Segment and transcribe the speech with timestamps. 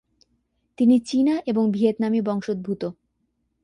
[0.77, 2.81] তিনি চীনা এবং ভিয়েতনামী বংশোদ্ভূত।